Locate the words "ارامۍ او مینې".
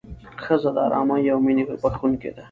0.87-1.63